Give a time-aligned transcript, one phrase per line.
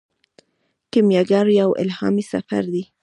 [0.91, 2.83] کیمیاګر یو الهامي سفر دی.